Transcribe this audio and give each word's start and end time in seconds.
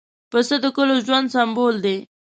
پسه 0.31 0.55
د 0.63 0.65
کلیو 0.75 1.03
ژوند 1.05 1.31
سمبول 1.35 1.75
دی. 1.85 1.97